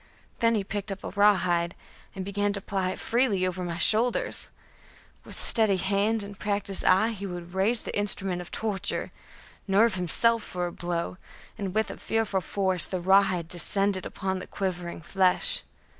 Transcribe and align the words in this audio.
Then 0.39 0.55
he 0.55 0.63
picked 0.63 0.91
up 0.91 1.03
a 1.03 1.09
rawhide, 1.11 1.75
and 2.15 2.25
began 2.25 2.53
to 2.53 2.59
ply 2.61 2.89
it 2.89 2.97
freely 2.97 3.45
over 3.45 3.63
my 3.63 3.77
shoulders. 3.77 4.49
With 5.23 5.37
steady 5.37 5.77
hand 5.77 6.23
and 6.23 6.39
practised 6.39 6.83
eye 6.83 7.09
he 7.09 7.27
would 7.27 7.53
raise 7.53 7.83
the 7.83 7.95
instrument 7.95 8.41
of 8.41 8.49
torture, 8.49 9.11
nerve 9.67 9.93
himself 9.93 10.41
for 10.41 10.65
a 10.65 10.71
blow, 10.71 11.17
and 11.55 11.75
with 11.75 11.99
fearful 12.01 12.41
force 12.41 12.87
the 12.87 12.99
rawhide 12.99 13.47
descended 13.47 14.07
upon 14.07 14.39
the 14.39 14.47
quivering 14.47 15.01
flesh. 15.03 15.61